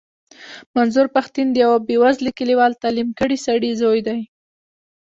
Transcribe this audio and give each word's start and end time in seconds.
منظور 0.75 1.07
پښتين 1.15 1.47
د 1.51 1.55
يوه 1.65 1.77
بې 1.87 1.95
وزلې 2.03 2.31
کليوال 2.39 2.73
تعليم 2.83 3.09
کړي 3.19 3.37
سړي 3.47 3.71
زوی 3.81 3.99
دی. 4.07 4.19